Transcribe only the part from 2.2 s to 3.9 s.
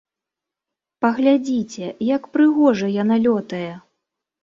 прыгожа яна лётае!